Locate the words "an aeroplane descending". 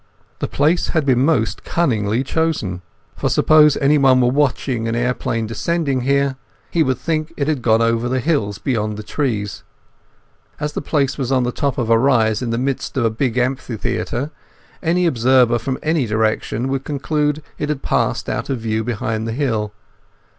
4.87-6.01